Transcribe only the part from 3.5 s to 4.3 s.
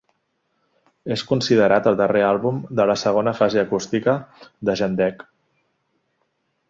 acústica"